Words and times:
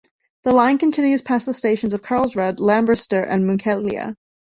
The 0.45 0.51
line 0.51 0.79
continues 0.79 1.21
past 1.21 1.45
the 1.45 1.53
stations 1.53 1.93
of 1.93 2.01
Karlsrud, 2.01 2.57
Lambertseter 2.57 3.23
and 3.29 3.43
Munkelia. 3.45 4.15